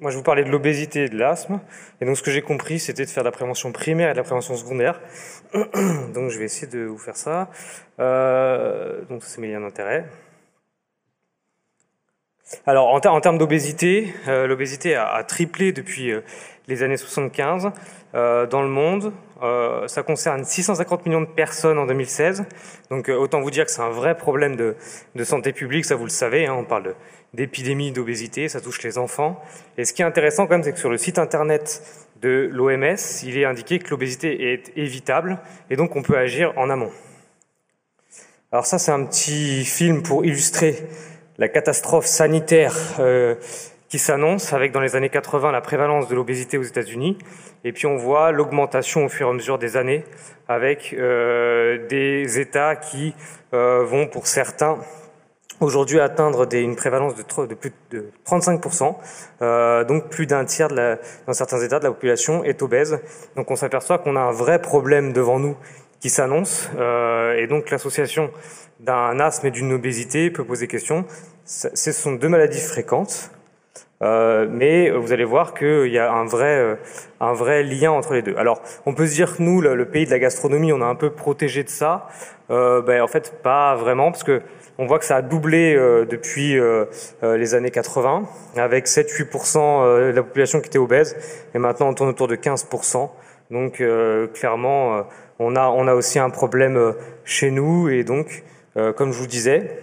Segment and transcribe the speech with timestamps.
[0.00, 1.60] moi, je vous parlais de l'obésité et de l'asthme.
[2.00, 4.18] Et donc, ce que j'ai compris, c'était de faire de la prévention primaire et de
[4.18, 5.00] la prévention secondaire.
[5.52, 7.50] donc, je vais essayer de vous faire ça.
[7.98, 10.06] Euh, donc, c'est mes liens d'intérêt.
[12.66, 16.22] Alors, en, termes d'obésité, euh, l'obésité a, triplé depuis euh,
[16.66, 17.70] les années 75
[18.14, 19.12] euh, dans le monde.
[19.86, 22.44] ça concerne 650 millions de personnes en 2016.
[22.90, 24.76] Donc, autant vous dire que c'est un vrai problème de,
[25.24, 26.46] santé publique, ça vous le savez.
[26.46, 26.94] Hein, on parle
[27.34, 29.42] d'épidémie d'obésité, ça touche les enfants.
[29.76, 31.82] Et ce qui est intéressant quand même, c'est que sur le site internet
[32.20, 35.38] de l'OMS, il est indiqué que l'obésité est évitable
[35.70, 36.90] et donc on peut agir en amont.
[38.50, 40.76] Alors ça, c'est un petit film pour illustrer
[41.36, 43.34] la catastrophe sanitaire euh,
[43.88, 47.18] qui s'annonce avec dans les années 80 la prévalence de l'obésité aux États-Unis
[47.64, 50.04] et puis on voit l'augmentation au fur et à mesure des années
[50.48, 53.14] avec euh, des États qui
[53.54, 54.78] euh, vont pour certains
[55.60, 58.96] aujourd'hui atteindre des, une prévalence de, de, plus de 35%,
[59.42, 63.00] euh, donc plus d'un tiers de la, dans certains États de la population est obèse.
[63.36, 65.56] Donc on s'aperçoit qu'on a un vrai problème devant nous
[66.00, 68.30] qui s'annonce, euh, et donc l'association
[68.78, 71.04] d'un asthme et d'une obésité peut poser question.
[71.44, 73.30] Ce sont deux maladies fréquentes,
[74.00, 76.74] euh, mais vous allez voir qu'il y a un vrai, euh,
[77.20, 78.36] un vrai lien entre les deux.
[78.36, 80.94] Alors, on peut se dire que nous, le, pays de la gastronomie, on a un
[80.94, 82.06] peu protégé de ça.
[82.50, 84.40] Euh, ben, en fait, pas vraiment, parce que
[84.78, 85.74] on voit que ça a doublé
[86.08, 86.56] depuis
[87.20, 91.16] les années 80, avec 7-8% de la population qui était obèse,
[91.52, 93.10] et maintenant on tourne autour de 15%.
[93.50, 93.82] Donc,
[94.34, 95.02] clairement,
[95.40, 98.44] on a aussi un problème chez nous, et donc,
[98.94, 99.80] comme je vous disais,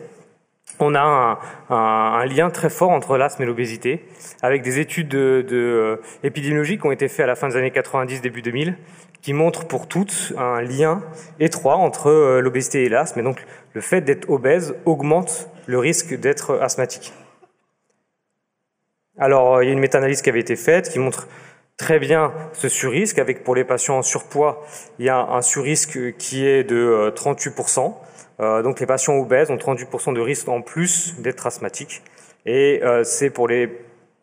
[0.79, 4.05] on a un, lien très fort entre l'asthme et l'obésité,
[4.41, 7.71] avec des études de, euh, épidémiologiques qui ont été faites à la fin des années
[7.71, 8.77] 90, début 2000,
[9.21, 11.01] qui montrent pour toutes un lien
[11.39, 13.19] étroit entre euh, l'obésité et l'asthme.
[13.19, 17.13] Et donc, le fait d'être obèse augmente le risque d'être asthmatique.
[19.17, 21.27] Alors, il y a une méta-analyse qui avait été faite qui montre
[21.77, 24.65] très bien ce surrisque, avec pour les patients en surpoids,
[24.99, 27.93] il y a un surrisque qui est de 38%.
[28.39, 32.01] Euh, donc les patients obèses ont 38% de risque en plus d'être asthmatiques.
[32.45, 33.69] Et euh, c'est pour les,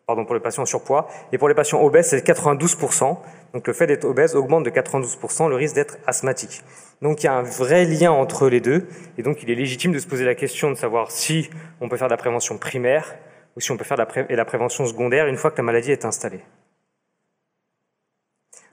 [0.07, 1.07] pardon, pour les patients en surpoids.
[1.31, 3.17] Et pour les patients obèses, c'est 92%.
[3.53, 6.63] Donc le fait d'être obèse augmente de 92% le risque d'être asthmatique.
[7.01, 8.87] Donc il y a un vrai lien entre les deux.
[9.17, 11.49] Et donc il est légitime de se poser la question de savoir si
[11.81, 13.15] on peut faire de la prévention primaire
[13.55, 15.63] ou si on peut faire de la, et la prévention secondaire une fois que la
[15.63, 16.41] maladie est installée.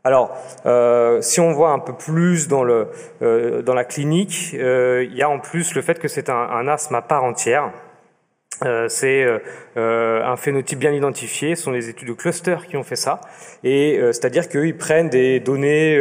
[0.03, 0.35] Alors,
[0.65, 2.89] euh, si on voit un peu plus dans, le,
[3.21, 6.69] euh, dans la clinique, euh, il y a en plus le fait que c'est un,
[6.69, 7.71] asthme à part entière.
[8.89, 9.25] C'est
[9.75, 11.57] un phénotype bien identifié.
[11.57, 13.23] Ce sont les études de cluster qui ont fait ça.
[13.65, 15.99] Et c'est-à-dire qu'ils prennent des données,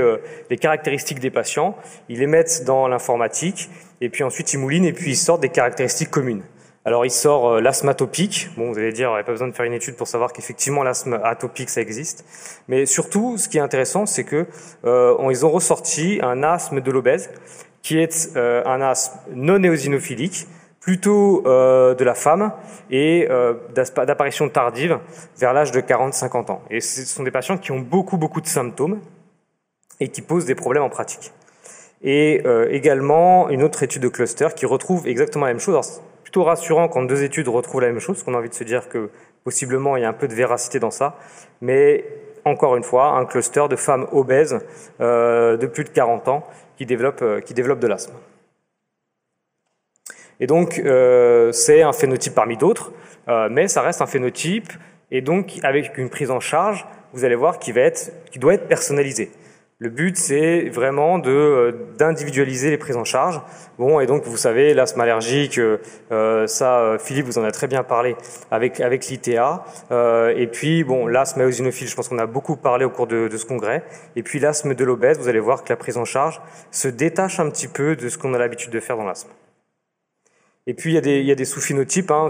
[0.49, 1.77] des caractéristiques des patients,
[2.09, 3.69] ils les mettent dans l'informatique,
[4.01, 6.43] et puis ensuite ils moulinent, et puis ils sortent des caractéristiques communes.
[6.89, 8.49] Alors il sort euh, l'asthme atopique.
[8.57, 10.81] Bon, vous allez dire, il n'y pas besoin de faire une étude pour savoir qu'effectivement
[10.81, 12.25] l'asthme atopique ça existe.
[12.67, 14.47] Mais surtout, ce qui est intéressant, c'est que
[14.85, 17.29] euh, ont ressorti un asthme de l'obèse,
[17.83, 20.47] qui est euh, un asthme non éosinophilique,
[20.79, 22.53] plutôt de la femme
[22.89, 23.27] et
[23.75, 24.97] d'apparition tardive
[25.37, 26.63] vers l'âge de 40-50 ans.
[26.71, 28.99] Et ce sont des patients qui ont beaucoup beaucoup de symptômes
[29.99, 31.33] et qui posent des problèmes en pratique.
[32.01, 36.01] Et également une autre étude de cluster qui retrouve exactement la même chose.
[36.29, 38.87] Plutôt rassurant quand deux études retrouvent la même chose, qu'on a envie de se dire
[38.87, 39.09] que
[39.43, 41.17] possiblement il y a un peu de véracité dans ça.
[41.59, 42.05] Mais
[42.45, 44.59] encore une fois, un cluster de femmes obèses
[45.01, 46.47] euh, de plus de 40 ans
[46.77, 48.13] qui développent, euh, qui développent de l'asthme.
[50.39, 52.93] Et donc, euh, c'est un phénotype parmi d'autres,
[53.49, 54.71] mais ça reste un phénotype,
[55.09, 58.53] et donc avec une prise en charge, vous allez voir, qui, va être, qui doit
[58.53, 59.31] être personnalisée.
[59.81, 63.41] Le but, c'est vraiment de euh, d'individualiser les prises en charge.
[63.77, 65.77] Bon, et donc vous savez, l'asthme allergique, euh,
[66.11, 68.17] euh ça, euh, Philippe vous en a très bien parlé
[68.51, 69.63] avec avec l'ITA.
[69.91, 73.29] Euh, et puis bon, l'asthme eosinophile, je pense qu'on a beaucoup parlé au cours de,
[73.29, 73.85] de ce congrès.
[74.17, 76.41] Et puis l'asthme de l'obèse, vous allez voir que la prise en charge
[76.71, 79.29] se détache un petit peu de ce qu'on a l'habitude de faire dans l'asthme.
[80.67, 81.01] Et puis il y a
[81.35, 82.11] des, a sous-phénotypes.
[82.11, 82.29] Hein.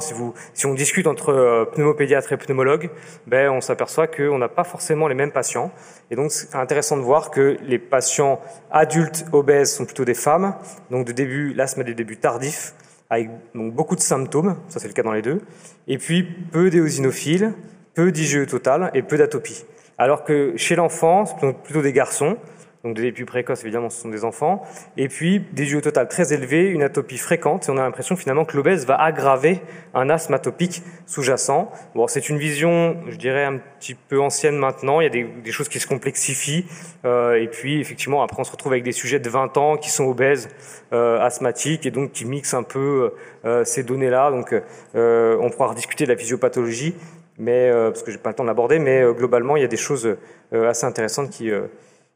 [0.54, 2.90] Si, on discute entre euh, pneumopédiatre et pneumologue,
[3.28, 5.72] ben, on s'aperçoit qu'on n'a pas forcément les mêmes patients.
[6.10, 8.40] Et donc c'est intéressant de voir que les patients
[8.72, 10.56] adultes obèses sont plutôt des femmes.
[10.90, 12.74] Donc de début, l'asthme des débuts tardifs,
[13.10, 15.42] avec donc, beaucoup de symptômes, ça c'est le cas dans les deux.
[15.88, 17.54] Et puis peu d'éosinophiles,
[17.94, 19.66] peu d'IgE total et peu d'atopie.
[19.98, 21.26] Alors que chez l'enfant,
[21.64, 22.38] plutôt des garçons,
[22.84, 24.64] donc des débuts précoces, évidemment, ce sont des enfants.
[24.96, 27.68] Et puis, des JO total très élevés, une atopie fréquente.
[27.68, 29.60] Et on a l'impression finalement que l'obèse va aggraver
[29.94, 31.70] un asthme atopique sous-jacent.
[31.94, 35.02] Bon, c'est une vision, je dirais, un petit peu ancienne maintenant.
[35.02, 36.66] Il y a des, choses qui se complexifient.
[37.04, 39.90] Euh, et puis, effectivement, après, on se retrouve avec des sujets de 20 ans qui
[39.90, 40.48] sont obèses,
[40.94, 44.32] euh, asthmatiques, et donc qui mixent un peu euh, ces données-là.
[44.32, 44.56] Donc,
[44.94, 46.96] on pourra rediscuter de la physiopathologie.
[47.38, 49.78] mais, parce que j'ai pas le temps de l'aborder, mais globalement, il y a des
[49.78, 50.18] choses
[50.52, 51.52] assez intéressantes qui,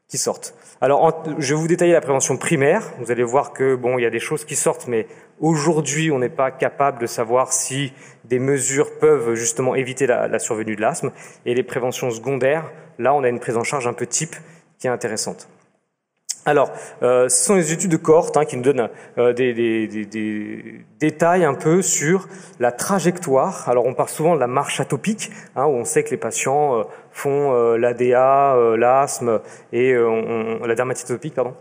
[0.08, 0.54] qui sortent.
[0.80, 2.92] Alors, je vais vous détailler la prévention primaire.
[2.98, 5.06] Vous allez voir que bon, il y a des choses qui sortent, mais
[5.40, 7.92] aujourd'hui, on n'est pas capable de savoir si
[8.24, 11.10] des mesures peuvent justement éviter la, survenue de l'asthme.
[11.46, 14.36] Et les préventions secondaires, là, on a une prise en charge un peu type
[14.78, 15.48] qui est intéressante.
[16.46, 16.70] Alors,
[17.02, 21.54] euh, ce sont les études de cohorte hein, qui nous donnent euh, des, détails un
[21.54, 22.28] peu sur
[22.60, 23.66] la trajectoire.
[23.68, 26.80] Alors, on parle souvent de la marche atopique, hein, où on sait que les patients
[26.80, 26.82] euh,
[27.14, 29.40] font euh, l'ADA, euh, l'asthme
[29.72, 31.54] et on, la dermatite atopique, pardon,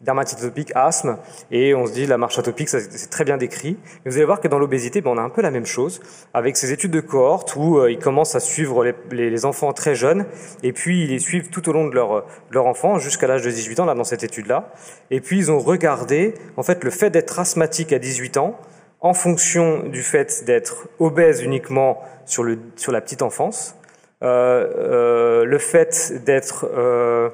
[0.00, 1.18] dermatite atopique, asthme,
[1.50, 3.76] et on se dit la marche atopique, c'est très bien décrit.
[4.06, 6.00] vous allez voir que dans l'obésité, ben, on a un peu la même chose,
[6.32, 9.94] avec ces études de cohorte où euh, ils commencent à suivre les, les, enfants très
[9.94, 10.26] jeunes,
[10.62, 13.50] et puis ils les suivent tout au long de leur, leur enfant, jusqu'à l'âge de
[13.50, 14.72] 18 ans, là, dans cette étude-là.
[15.10, 18.58] Et puis ils ont regardé, en fait, le fait d'être asthmatique à 18 ans,
[19.00, 23.79] en fonction du fait d'être obèse uniquement sur, le, sur la petite enfance, euh, euh,
[24.20, 26.68] le fait d'être...
[26.72, 27.30] Euh,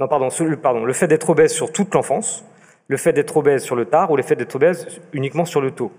[0.00, 0.28] non, pardon,
[0.60, 2.44] pardon, le fait d'être obèse sur toute l'enfance,
[2.88, 5.70] le fait d'être obèse sur le tard ou le fait d'être obèse uniquement sur le
[5.70, 5.92] taux.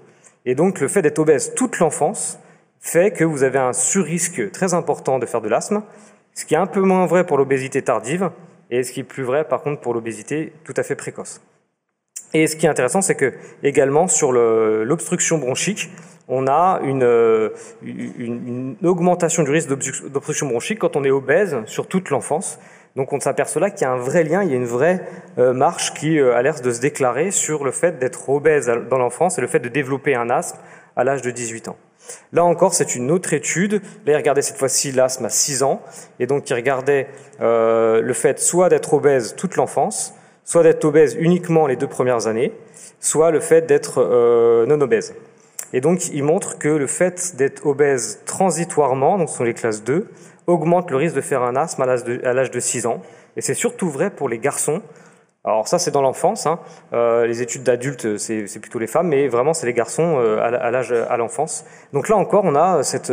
[0.45, 2.39] Et donc le fait d'être obèse toute l'enfance
[2.81, 5.83] fait que vous avez un surrisque très important de faire de l'asthme,
[6.33, 8.30] ce qui est un peu moins vrai pour l'obésité tardive
[8.69, 11.42] et ce qui est plus vrai par contre pour l'obésité tout à fait précoce.
[12.33, 15.92] Et ce qui est intéressant, c'est que également sur l'obstruction bronchique,
[16.28, 22.10] on a une, une, augmentation du risque d'obstruction bronchique quand on est obèse sur toute
[22.10, 22.60] l'enfance.
[22.96, 25.02] Donc on s'aperçoit là qu'il y a un vrai lien, il y a une vraie
[25.40, 29.00] euh, marche qui euh, a l'air de se déclarer sur le fait d'être obèse dans
[29.00, 30.60] l'enfance et le fait de développer un asthme
[30.96, 31.78] à l'âge de 18 ans.
[32.31, 33.81] Là encore, c'est une autre étude.
[34.06, 35.81] Là, il regardait cette fois-ci l'asthme à 6 ans,
[36.20, 37.08] et donc il regardait
[37.42, 42.28] euh, le fait soit d'être obèse toute l'enfance, soit d'être obèse uniquement les deux premières
[42.28, 42.54] années,
[43.00, 45.16] soit le fait d'être euh, non obèse.
[45.74, 49.84] Et donc, il montre que le fait d'être obèse transitoirement, donc ce sont les classes
[49.84, 50.08] 2,
[50.46, 53.02] augmente le risque de faire un asthme à l'âge de, 6 ans.
[53.36, 54.84] Et c'est surtout vrai pour les garçons.
[55.44, 56.46] Alors ça, c'est dans l'enfance.
[56.46, 56.60] Hein.
[56.94, 60.72] Euh, les études d'adultes, c'est plutôt les femmes, mais vraiment, c'est les garçons euh, à
[60.72, 61.66] l'âge à l'enfance.
[61.92, 63.12] Donc là encore, on a cette,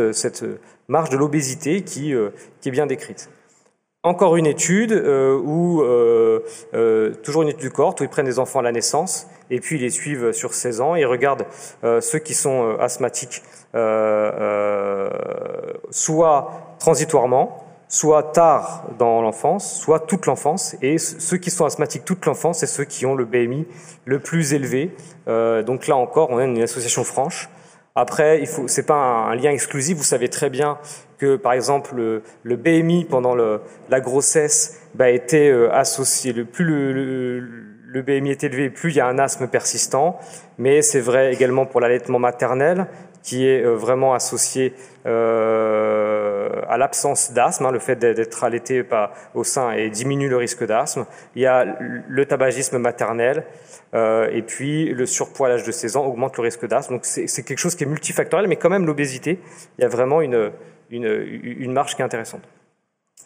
[0.87, 2.29] marge de l'obésité qui, euh,
[2.61, 3.29] qui est bien décrite.
[4.03, 6.43] Encore une étude euh, où, euh,
[6.73, 9.59] euh, toujours une étude du corps, où ils prennent des enfants à la naissance et
[9.59, 11.45] puis ils les suivent sur 16 ans et ils regardent
[11.83, 13.43] euh, ceux qui sont asthmatiques
[15.91, 20.75] soit transitoirement, soit tard dans l'enfance, soit toute l'enfance.
[20.81, 23.67] Et ceux qui sont asthmatiques toute l'enfance, c'est ceux qui ont le BMI
[24.05, 24.95] le plus élevé.
[25.27, 27.49] donc là encore, on a une association franche.
[27.95, 29.97] Après, il faut, c'est pas un, lien exclusif.
[29.97, 30.77] Vous savez très bien
[31.21, 31.93] que, par exemple,
[32.43, 36.33] le, BMI pendant la grossesse bah, était euh, associé.
[36.43, 40.17] Plus le, BMI est élevé, plus il y a un asthme persistant.
[40.57, 42.87] Mais c'est vrai également pour l'allaitement maternel,
[43.21, 44.73] qui est euh, vraiment associé
[45.05, 48.83] euh, à l'absence d'asthme, hein, le fait d'être allaité
[49.35, 51.05] au sein et diminue le risque d'asthme.
[51.35, 53.43] Il y a le tabagisme maternel,
[53.93, 56.95] et puis le surpoids à l'âge de 16 ans augmente le risque d'asthme.
[56.95, 59.39] Donc c'est quelque chose qui est multifactoriel, mais quand même l'obésité,
[59.77, 60.51] il y a vraiment une,
[60.91, 62.41] une, une marge qui est intéressante.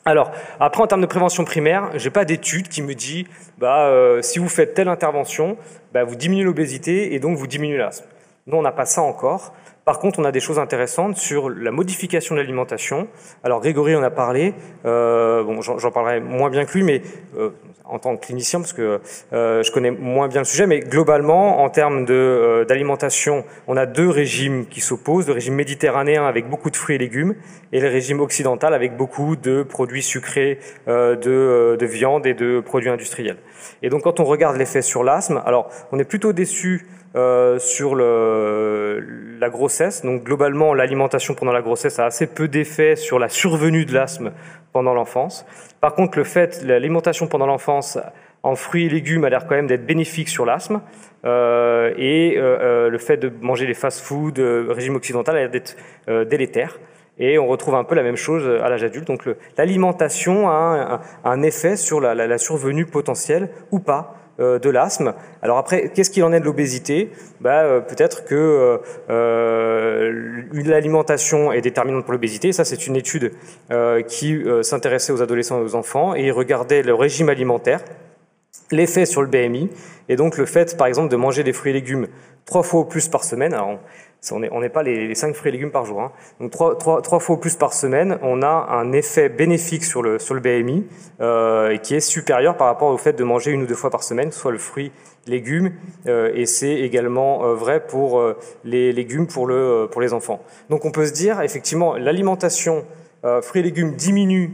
[0.08, 3.26] Alors, après, en termes de prévention primaire, j'ai pas d'étude qui me dit,
[3.58, 5.58] bah, euh, si vous faites telle intervention,
[5.94, 8.06] bah, vous diminuez l'obésité et donc vous diminuez l'asthme.
[8.46, 9.56] Nous, on n'a pas ça encore.
[9.86, 13.08] Par contre, on a des choses intéressantes sur la modification de l'alimentation.
[13.44, 14.56] Alors, Grégory en a parlé.
[14.84, 17.04] Euh, bon, j'en parlerai moins bien que lui, mais
[17.38, 17.52] euh,
[17.84, 19.00] en tant que clinicien, parce que
[19.32, 20.66] euh, je connais moins bien le sujet.
[20.66, 26.50] Mais globalement, en termes d'alimentation, on a deux régimes qui s'opposent le régime méditerranéen avec
[26.50, 27.36] beaucoup de fruits et légumes,
[27.72, 33.38] et le régime occidental avec beaucoup de produits sucrés, de viande et de produits industriels.
[33.84, 37.96] Et donc, quand on regarde l'effet sur l'asthme, alors on est plutôt déçu euh, sur
[37.96, 40.04] la grossesse.
[40.04, 44.34] Donc globalement, l'alimentation pendant la grossesse a assez peu d'effet sur la survenue de l'asthme
[44.74, 45.46] pendant l'enfance.
[45.80, 47.98] Par contre, le fait, l'alimentation pendant l'enfance
[48.44, 50.82] en fruits et légumes a l'air quand même d'être bénéfique sur l'asthme.
[51.24, 55.78] Euh, et euh, le fait de manger les fast-foods, régime occidental, a l'air d'être
[56.28, 56.78] délétère.
[57.18, 59.08] Et on retrouve un peu la même chose à l'âge adulte.
[59.08, 59.24] Donc
[59.58, 65.14] l'alimentation a un, effet sur la, survenue potentielle ou pas de l'asthme.
[65.42, 67.12] Alors après, qu'est-ce qu'il en est de l'obésité?
[67.40, 72.52] Bah, euh, Peut-être que euh, l'alimentation est déterminante pour l'obésité.
[72.52, 73.32] Ça, c'est une étude
[74.08, 77.82] qui s'intéressait aux adolescents et aux enfants et regardait le régime alimentaire.
[78.72, 79.70] l'effet sur le BMI,
[80.10, 82.08] et donc le fait, par exemple, de manger des fruits et légumes
[82.46, 83.56] trois fois au plus par semaine.
[84.34, 86.02] N'est pas les, les 5 fruits et légumes par jour.
[86.02, 86.12] Hein.
[86.40, 90.20] Donc trois, trois, trois, fois plus par semaine, on a un effet bénéfique sur le,
[90.20, 90.86] sur le BMI
[91.22, 94.04] euh, qui est supérieur par rapport au fait de manger une ou deux fois par
[94.04, 94.92] semaine, soit le fruit,
[95.28, 95.72] légumes,
[96.08, 98.22] euh, et c'est également euh, vrai pour
[98.64, 100.42] les légumes pour, le, pour les enfants.
[100.70, 102.86] Donc on peut se dire, effectivement, l'alimentation
[103.42, 104.52] fruits et légumes diminue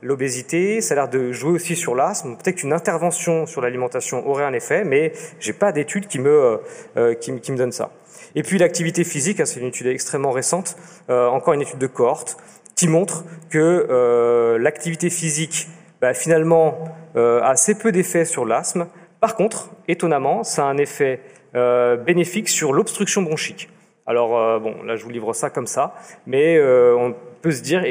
[0.00, 2.36] l'obésité, ça a l'air de jouer aussi sur l'asthme.
[2.36, 6.58] Peut-être qu'une intervention sur l'alimentation aurait un effet, mais j'ai pas d'études qui me
[7.20, 7.90] qui, me donnent ça.
[8.36, 10.76] Et puis l'activité physique, hein, c'est une étude extrêmement récente,
[11.08, 12.36] euh, encore une étude de cohorte,
[12.76, 15.68] qui montre que euh, l'activité physique,
[16.02, 16.78] bah, finalement,
[17.16, 18.88] euh, a assez peu d'effet sur l'asthme.
[19.20, 21.20] Par contre, étonnamment, ça a un effet
[22.04, 23.70] bénéfique sur l'obstruction bronchique.
[24.04, 25.94] Alors, bon, là, je vous livre ça comme ça,
[26.26, 27.82] mais on peut se dire,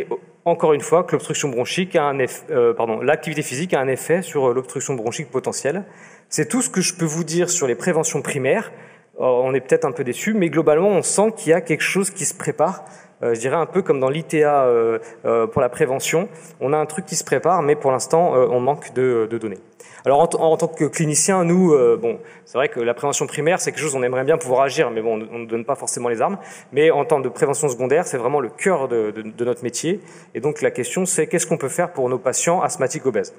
[0.45, 2.45] encore une fois, que l'obstruction bronchique a un effet,
[2.77, 5.83] pardon, l'activité physique a un effet sur l'obstruction bronchique potentielle.
[6.29, 8.71] C'est tout ce que je peux vous dire sur les préventions primaires.
[9.17, 11.81] Oh, on est peut-être un peu déçu, mais globalement, on sent qu'il y a quelque
[11.81, 12.83] chose qui se prépare.
[13.23, 16.27] Euh, je dirais un peu comme dans l'ITA euh, euh, pour la prévention.
[16.59, 19.57] On a un truc qui se prépare, mais pour l'instant, euh, on manque de, données.
[20.05, 23.71] Alors, en, tant que clinicien, nous, euh, bon, c'est vrai que la prévention primaire, c'est
[23.71, 26.21] quelque chose on aimerait bien pouvoir agir, mais bon, on ne donne pas forcément les
[26.21, 26.37] armes.
[26.73, 30.01] Mais en tant de prévention secondaire, c'est vraiment le cœur de, notre métier.
[30.35, 33.33] Et donc, la question, c'est qu'est-ce qu'on peut faire pour nos patients asthmatiques obèses?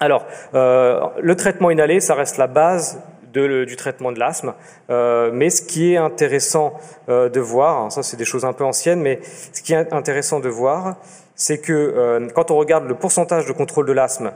[0.00, 3.00] Alors, le traitement inhalé, ça reste la base
[3.46, 4.54] du traitement de l'asthme.
[4.90, 6.74] Euh, mais ce qui est intéressant
[7.08, 9.20] euh, de voir, ça c'est des choses un peu anciennes, mais
[9.52, 10.96] ce qui est intéressant de voir,
[11.34, 14.32] c'est que euh, quand on regarde le pourcentage de contrôle de l'asthme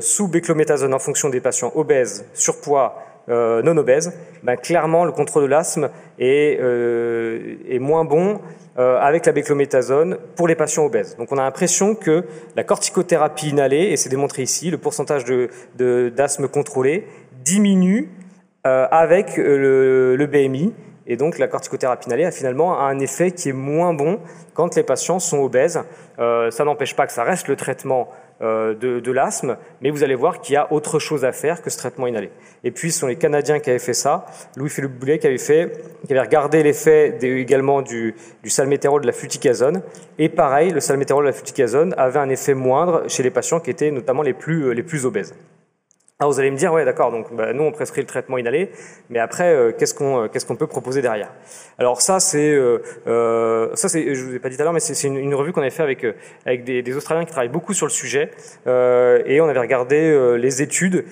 [0.00, 4.12] sous béclométhasone en fonction des patients obèses, surpoids, non obèses,
[4.44, 6.60] ben, clairement le contrôle de l'asthme est,
[7.80, 8.40] moins bon
[8.76, 11.16] avec la béclométhasone pour les patients obèses.
[11.16, 12.22] Donc on a l'impression que
[12.54, 15.48] la corticothérapie inhalée, et c'est démontré ici, le pourcentage de
[16.14, 17.08] d'asthme contrôlé
[17.46, 18.10] diminue
[18.66, 20.74] euh, avec euh, le, BMI.
[21.06, 24.18] Et donc la corticothérapie inhalée a finalement un effet qui est moins bon
[24.54, 25.80] quand les patients sont obèses.
[26.18, 30.14] Euh, ça n'empêche pas que ça reste le traitement de, de l'asthme, mais vous allez
[30.14, 32.30] voir qu'il y a autre chose à faire que ce traitement inhalé.
[32.64, 34.26] Et puis ce sont les Canadiens qui avaient fait ça.
[34.58, 35.72] Louis-Philippe Boulet qui avait fait,
[36.06, 39.80] qui avait regardé l'effet également du, du salmétérol de la fluticasone.
[40.18, 43.70] Et pareil, le salmétérol de la fluticasone avait un effet moindre chez les patients qui
[43.70, 45.34] étaient notamment les plus, les plus obèses.
[46.18, 48.70] Alors vous allez me dire, ouais, d'accord, donc bah, nous on prescrit le traitement inhalé,
[49.10, 51.30] mais après, euh, qu'est-ce qu'on euh, qu'est-ce qu'on peut proposer derrière?
[51.76, 54.72] Alors ça, c'est euh, euh, ça, c'est, je vous ai pas dit tout à l'heure,
[54.72, 56.06] mais c'est une, une, revue qu'on avait fait avec
[56.46, 58.30] avec des, des, Australiens qui travaillent beaucoup sur le sujet,
[58.64, 61.04] et on avait regardé les études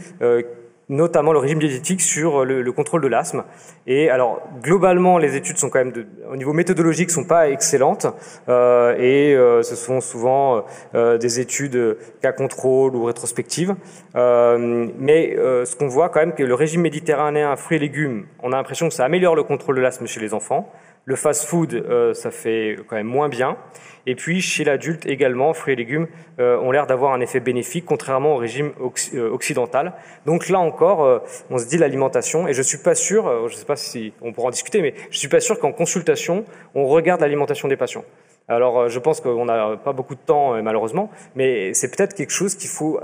[0.89, 3.45] notamment le régime diététique sur le, le contrôle de l'asthme.
[3.87, 8.07] Et alors globalement, les études sont quand même de, au niveau méthodologique sont pas excellentes
[8.49, 10.65] euh, et euh, ce sont souvent
[10.95, 13.75] euh, des études cas contrôle ou rétrospectives.
[14.17, 18.27] Euh, mais euh, ce qu'on voit quand même que le régime méditerranéen fruits et légumes,
[18.43, 20.71] on a l'impression que ça améliore le contrôle de l'asthme chez les enfants.
[21.07, 23.59] Le fast-food, euh, ça fait quand même moins bien.
[24.07, 26.07] Et puis chez l'adulte également, fruits et légumes
[26.41, 28.73] euh, ont l'air d'avoir un effet bénéfique, contrairement au régime
[29.15, 29.93] euh, occidental.
[30.25, 33.67] Donc là encore, on se dit l'alimentation, et je suis pas sûr, je ne sais
[33.67, 36.45] pas si on pourra en discuter, mais je suis pas sûr qu'en consultation,
[36.75, 38.05] on regarde l'alimentation des patients.
[38.49, 42.55] Alors, je pense qu'on n'a pas beaucoup de temps, malheureusement, mais c'est peut-être quelque chose
[42.55, 43.01] qu'il faut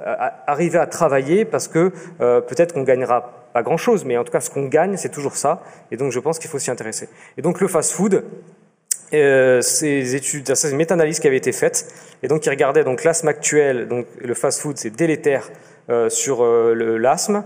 [0.46, 4.50] arriver à travailler parce que peut-être qu'on gagnera pas grand-chose, mais en tout cas, ce
[4.50, 5.62] qu'on gagne, c'est toujours ça.
[5.90, 7.08] Et donc, je pense qu'il faut s'y intéresser.
[7.36, 8.24] Et donc, le fast-food,
[9.12, 11.92] euh, ces études, c'est une méta-analyse qui avait été faite,
[12.22, 15.50] et donc qui regardait donc l'asthme actuel, donc le fast-food, c'est délétère
[15.88, 17.42] euh, sur euh, l'asthme,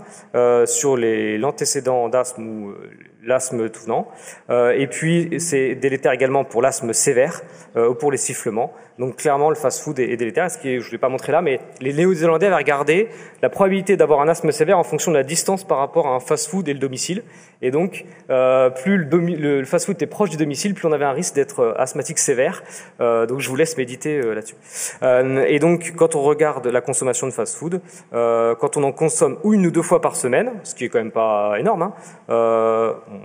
[0.65, 2.75] sur l'antécédent d'asthme ou
[3.25, 4.07] l'asthme tout venant,
[4.49, 7.41] et puis c'est délétère également pour l'asthme sévère
[7.75, 8.73] ou pour les sifflements.
[8.99, 10.49] Donc clairement, le fast-food est, délétère.
[10.49, 13.09] Ce qui je ne l'ai pas montré là, mais les Néo-Zélandais avaient regardé
[13.41, 16.19] la probabilité d'avoir un asthme sévère en fonction de la distance par rapport à un
[16.19, 17.23] fast-food et le domicile.
[17.61, 21.35] Et donc, euh, plus le, fast-food était proche du domicile, plus on avait un risque
[21.35, 22.63] d'être euh, asthmatique sévère.
[23.01, 24.55] Euh, donc, je vous laisse méditer euh, là-dessus.
[25.03, 27.81] Euh, et donc, quand on regarde la consommation de fast-food,
[28.13, 30.99] euh, quand on en consomme une ou deux fois par semaine, ce qui est quand
[30.99, 31.93] même pas énorme, hein,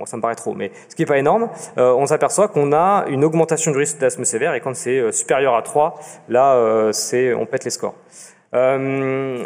[0.05, 3.25] ça me paraît trop, mais ce qui est pas énorme, on s'aperçoit qu'on a une
[3.25, 4.55] augmentation du risque d'asthme sévère.
[4.55, 7.95] Et quand c'est supérieur à 3, là, euh, c'est on pète les scores.
[8.55, 9.45] Euh,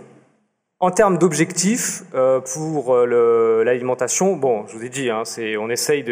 [0.81, 5.23] en termes d'objectifs euh, pour l'alimentation, bon, je vous ai dit, hein,
[5.59, 6.05] on essaye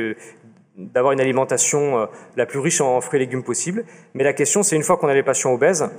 [0.77, 3.85] d'avoir une alimentation la plus riche en fruits et légumes possible.
[4.15, 5.91] Mais la question, c'est une fois qu'on a les patients obèses,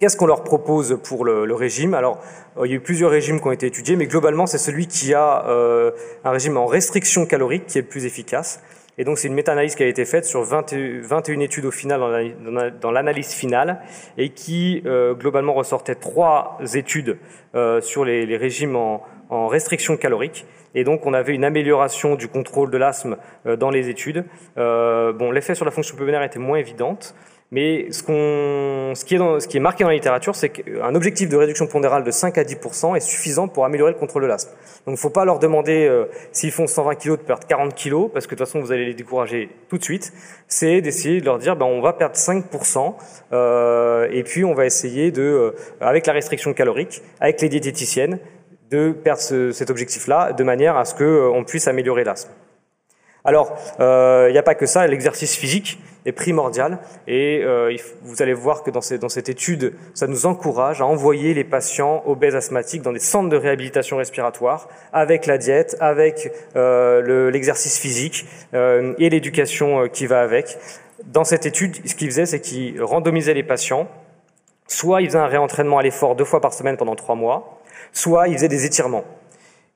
[0.00, 1.94] qu'est-ce qu'on leur propose pour le, le, régime?
[1.94, 2.20] Alors,
[2.64, 5.14] il y a eu plusieurs régimes qui ont été étudiés, mais globalement, c'est celui qui
[5.14, 5.90] a euh,
[6.24, 8.62] un régime en restriction calorique qui est le plus efficace.
[9.00, 12.00] Et donc c'est une méta-analyse qui a été faite sur 21 études au final
[12.80, 13.80] dans l'analyse finale
[14.16, 17.16] et qui globalement ressortait trois études
[17.80, 20.46] sur les, régimes en, en restriction calorique.
[20.74, 24.24] Et donc, on avait une amélioration du contrôle de l'asthme dans les études.
[24.56, 27.14] bon, l'effet sur la fonction pulmonaire était moins évidente,
[27.50, 30.94] mais ce, ce, qui est dans, ce, qui est marqué dans la littérature, c'est qu'un
[30.94, 34.26] objectif de réduction pondérale de 5 à 10% est suffisant pour améliorer le contrôle de
[34.26, 34.50] l'asthme.
[34.50, 37.74] Donc il ne faut pas leur demander, euh, s'ils font 120 kg, de perdre 40
[37.74, 40.12] kg, parce que de toute façon, vous allez les décourager tout de suite.
[40.46, 42.94] C'est d'essayer de leur dire, ben, on va perdre 5%
[43.32, 48.18] euh, et puis on va essayer de, euh, avec la restriction calorique, avec les diététiciennes,
[48.70, 52.30] de perdre ce, cet objectif-là, de manière à ce qu'on euh, puisse améliorer l'asthme.
[53.24, 56.78] Alors, il n'y a pas que ça, l'exercice physique est primordial.
[57.06, 61.44] Et euh, vous allez voir que dans, cette étude, ça nous encourage à envoyer les
[61.44, 67.78] patients obèses asthmatiques dans des centres de réhabilitation respiratoire avec la diète, avec euh, l'exercice
[67.78, 70.58] physique euh, et l'éducation qui va avec.
[71.04, 73.88] Dans cette étude, ce qu'ils faisaient, c'est qu'ils randomisaient les patients.
[74.66, 77.60] Soit ils faisaient un réentraînement à l'effort deux fois par semaine pendant trois mois,
[77.92, 79.04] soit ils faisaient des étirements.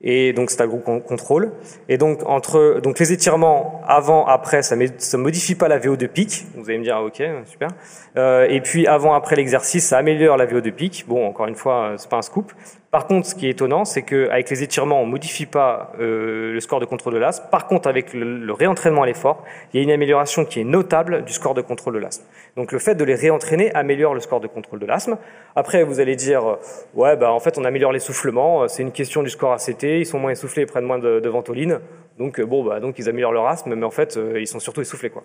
[0.03, 1.51] Et donc c'est un groupe contrôle.
[1.87, 6.07] Et donc entre donc les étirements avant après ça ne modifie pas la VO de
[6.07, 6.45] pic.
[6.55, 7.69] Vous allez me dire ah, ok super.
[8.17, 11.05] Euh, et puis avant après l'exercice ça améliore la VO de pic.
[11.07, 12.51] Bon encore une fois c'est pas un scoop.
[12.93, 16.59] Par contre, ce qui est étonnant, c'est qu'avec les étirements, on modifie pas euh, le
[16.59, 17.47] score de contrôle de l'asthme.
[17.49, 21.23] Par contre, avec le, réentraînement à l'effort, il y a une amélioration qui est notable
[21.23, 22.23] du score de contrôle de l'asthme.
[22.55, 25.17] Donc le fait de les réentraîner améliore le score de contrôle de l'asthme.
[25.55, 26.55] Après, vous allez dire, euh,
[26.93, 28.61] ouais, bah en fait, on améliore l'essoufflement.
[28.61, 29.81] Euh, c'est une question du score ACT.
[29.81, 31.79] Ils sont moins essoufflés, ils prennent moins de, de ventoline.
[32.19, 35.09] Donc bon, bah donc ils améliorent leur asthme, mais en fait, ils sont surtout essoufflés,
[35.09, 35.23] quoi.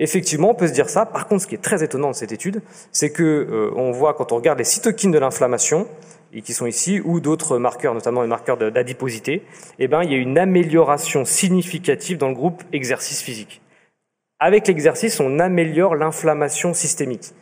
[0.00, 1.04] Effectivement, on peut se dire ça.
[1.04, 4.32] Par contre, ce qui est très étonnant de cette étude, c'est que on voit quand
[4.32, 5.88] on regarde les cytokines de l'inflammation,
[6.32, 9.42] et qui sont ici, ou d'autres marqueurs, notamment les marqueurs d'adiposité,
[9.78, 13.62] eh ben, il y a une amélioration significative dans le groupe exercice physique.
[14.38, 17.32] Avec l'exercice, on améliore l'inflammation systémique.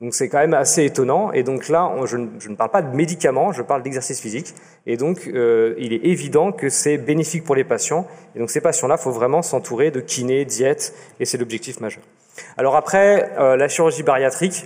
[0.00, 1.30] Donc c'est quand même assez étonnant.
[1.32, 4.54] Et donc là, je, ne, parle pas de médicaments, je parle d'exercice physique.
[4.86, 8.06] Et donc euh, il est évident que c'est bénéfique pour les patients.
[8.34, 12.02] Et donc ces patients-là, il faut vraiment s'entourer de kiné, diète, et c'est l'objectif majeur.
[12.56, 14.64] Alors après, euh, la chirurgie bariatrique,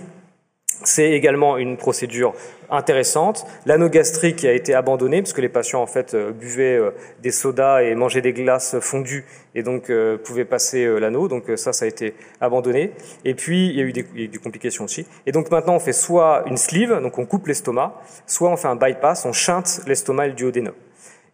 [0.83, 2.33] c'est également une procédure
[2.69, 3.45] intéressante.
[3.65, 6.91] L'anneau gastrique a été abandonné parce que les patients en fait euh, buvaient euh,
[7.21, 11.27] des sodas et mangeaient des glaces fondues et donc euh, pouvaient passer l'anneau.
[11.27, 12.91] Donc ça, ça a été abandonné.
[13.23, 15.05] Et puis il y a eu des, des, complications aussi.
[15.25, 18.67] Et donc maintenant, on fait soit une sleeve, donc on coupe l'estomac, soit on fait
[18.67, 20.73] un bypass, on chinte l'estomac et le duodénum.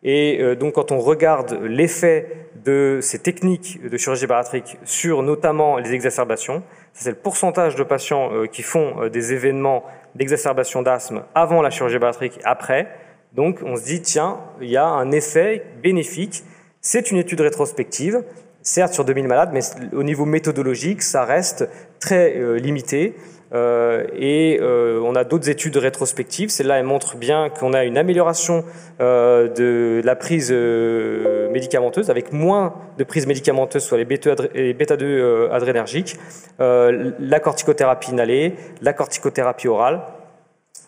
[0.04, 5.94] Et donc quand on regarde l'effet de ces techniques de chirurgie bariatrique sur notamment les
[5.94, 9.84] exacerbations, c'est le pourcentage de patients euh, qui font euh, des événements
[10.16, 12.88] d'exacerbation d'asthme avant la chirurgie bariatrique et après.
[13.34, 16.44] Donc on se dit, tiens, il y a un effet bénéfique.
[16.82, 18.24] C'est une étude rétrospective,
[18.62, 19.62] certes sur 2000 malades, mais
[19.94, 23.16] au niveau méthodologique, ça reste très euh, limité.
[23.54, 26.50] Euh, et euh, on a d'autres études rétrospectives.
[26.50, 28.64] Celle-là, elle montre bien qu'on a une amélioration
[29.02, 36.18] euh, de la prise médicamenteuse, avec moins de prise médicamenteuse sur les bêta-2 adrénergiques,
[36.60, 40.02] la corticothérapie inhalée, la corticothérapie orale.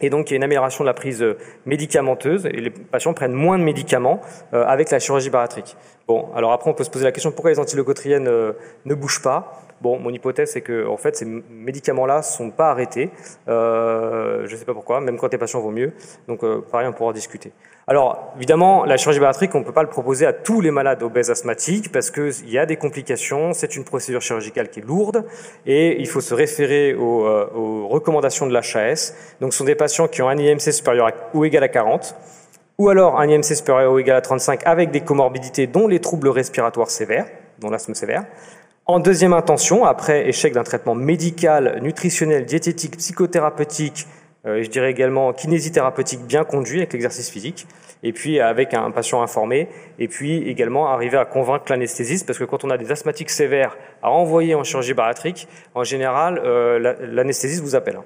[0.01, 1.23] Et donc, il y a une amélioration de la prise
[1.65, 4.21] médicamenteuse et les patients prennent moins de médicaments
[4.51, 5.77] avec la chirurgie bariatrique.
[6.07, 8.29] Bon, alors après, on peut se poser la question pourquoi les antileucotriennes
[8.85, 9.63] ne bougent pas?
[9.83, 13.09] Bon, mon hypothèse, c'est que en fait, ces médicaments-là sont pas arrêtés.
[13.49, 15.91] Euh, je ne sais pas pourquoi, même quand les patients vont mieux.
[16.29, 17.51] Donc, euh, pareil, on pourra discuter.
[17.85, 21.03] Alors, évidemment, la chirurgie bariatrique, on ne peut pas le proposer à tous les malades
[21.03, 25.25] obèses asthmatiques parce qu'il y a des complications, c'est une procédure chirurgicale qui est lourde
[25.65, 29.13] et il faut se référer euh, aux recommandations de l'HAS.
[29.41, 32.15] Donc, ce sont des patients qui ont un IMC supérieur ou égal à 40
[32.77, 36.29] ou alors un IMC supérieur ou égal à 35 avec des comorbidités dont les troubles
[36.29, 37.25] respiratoires sévères,
[37.59, 38.23] dont l'asthme sévère,
[38.85, 44.07] en deuxième intention, après échec d'un traitement médical, nutritionnel, diététique, psychothérapeutique,
[44.45, 47.65] euh, je dirais également kinésithérapeutique bien conduit avec l'exercice physique,
[48.03, 49.69] et puis avec un patient informé,
[49.99, 53.77] et puis également arriver à convaincre l'anesthésiste, parce que quand on a des asthmatiques sévères
[54.01, 57.99] à envoyer en chirurgie bariatrique, en général, euh, l'anesthésiste vous appelle.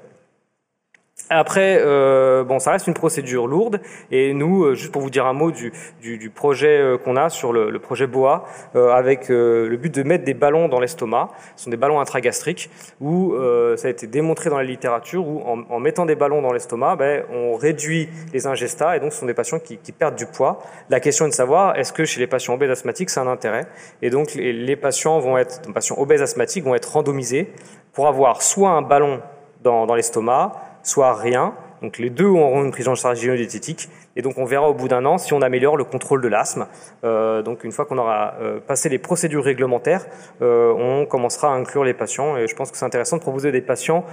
[1.30, 3.82] Après, euh, bon, ça reste une procédure lourde.
[4.12, 7.18] Et nous, euh, juste pour vous dire un mot du, du, du projet euh, qu'on
[7.18, 10.80] a sur le, le projet BOA, euh, avec le but de mettre des ballons dans
[10.80, 11.30] l'estomac.
[11.56, 12.70] Ce sont des ballons intragastriques
[13.02, 13.36] où
[13.76, 16.96] ça a été démontré dans la littérature où en, en mettant des ballons dans l'estomac,
[16.96, 20.26] ben, on réduit les ingestats et donc ce sont des patients qui, qui perdent du
[20.26, 20.60] poids.
[20.90, 23.68] La question est de savoir est-ce que chez les patients obèses asthmatiques, c'est un intérêt?
[24.02, 27.52] Et donc les, les patients vont être, les patients obèses asthmatiques vont être randomisés
[27.94, 29.22] pour avoir soit un ballon
[29.64, 33.90] dans, dans l'estomac, soit rien, Donc les deux auront une prise en charge géodiététique.
[34.16, 36.66] Et donc on verra au bout d'un an si on améliore le contrôle de l'asthme.
[37.04, 40.08] Euh, donc une fois qu'on aura euh, passé les procédures réglementaires,
[40.42, 42.36] euh, on commencera à inclure les patients.
[42.36, 44.06] Et je pense que c'est intéressant de proposer des patients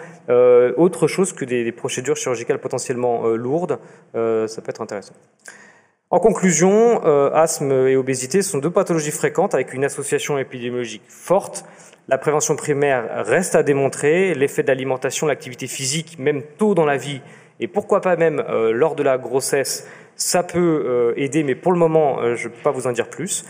[0.77, 3.79] autre chose que des procédures chirurgicales potentiellement lourdes.
[4.13, 5.15] ça peut être intéressant.
[6.11, 11.65] En conclusion, asthme et obésité sont deux pathologies fréquentes avec une association épidémiologique forte.
[12.07, 14.35] La prévention primaire reste à démontrer.
[14.35, 17.23] L'effet de l'alimentation, l'activité physique, même tôt dans la vie,
[17.61, 21.73] et pourquoi pas même euh, lors de la grossesse, ça peut euh, aider, mais pour
[21.73, 23.45] le moment, euh, je ne peux pas vous en dire plus.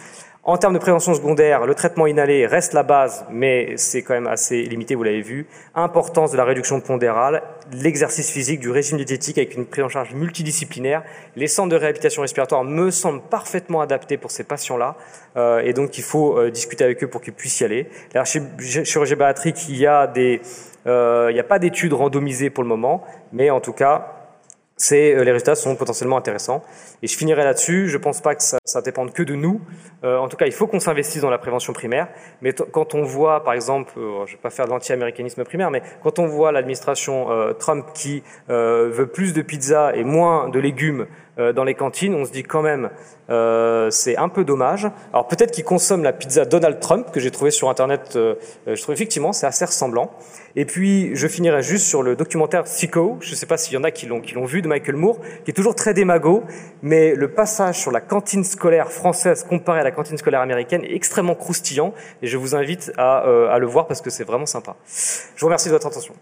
[0.46, 4.26] En termes de prévention secondaire, le traitement inhalé reste la base, mais c'est quand même
[4.26, 5.46] assez limité, vous l'avez vu.
[5.74, 10.12] Importance de la réduction pondérale, l'exercice physique, du régime diététique avec une prise en charge
[10.12, 11.02] multidisciplinaire.
[11.34, 14.96] Les centres de réhabilitation respiratoire me semblent parfaitement adaptés pour ces patients-là,
[15.38, 17.88] euh, et donc il faut euh, discuter avec eux pour qu'ils puissent y aller.
[18.12, 20.12] La chirurgie bariatrique, il y a
[20.86, 23.02] euh, il n'y a pas d'études randomisées pour le moment,
[23.32, 24.13] mais en tout cas,
[24.76, 26.64] c'est euh, les résultats sont potentiellement intéressants.
[27.02, 27.88] Et je finirai là-dessus.
[27.88, 29.60] Je ne pense pas que ça, ça dépende que de nous.
[30.02, 32.08] Euh, en tout cas, il faut qu'on s'investisse dans la prévention primaire.
[32.42, 35.70] Mais quand on voit, par exemple, euh, je ne vais pas faire de l'anti-américanisme primaire,
[35.70, 41.06] mais quand on voit l'administration Trump qui veut plus de pizza et moins de légumes
[41.36, 42.90] dans les cantines, on se dit quand même,
[43.90, 44.88] c'est un peu dommage.
[45.12, 48.10] Alors peut-être qu'ils consomment la pizza Donald Trump que j'ai trouvé sur Internet.
[48.14, 50.10] je trouve effectivement c'est assez ressemblant.
[50.56, 53.16] Et puis je finirai juste sur le documentaire Sicko.
[53.20, 54.96] Je ne sais pas s'il y en a qui l'ont qui l'ont vu de Michael
[54.96, 56.44] Moore, qui est toujours très démago,
[56.82, 60.94] mais le passage sur la cantine scolaire française comparée à la cantine scolaire américaine est
[60.94, 61.92] extrêmement croustillant.
[62.22, 64.76] Et je vous invite à, euh, à le voir parce que c'est vraiment sympa.
[64.86, 66.14] Je vous remercie de votre attention.